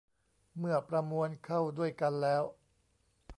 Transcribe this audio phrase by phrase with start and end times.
[0.59, 2.43] เมื่อประมวลเข้าด้วยกันแล้ว